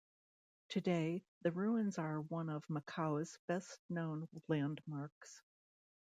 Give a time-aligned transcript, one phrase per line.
[0.69, 5.43] Today, the ruins are one of Macau's best known landmarks.